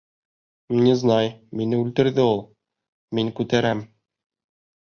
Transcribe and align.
Незнай, 0.85 1.29
мине 1.59 1.79
үлтерҙе 1.81 2.25
ул. 2.31 2.43
Мин 3.19 3.33
күтәрәм! 3.41 3.89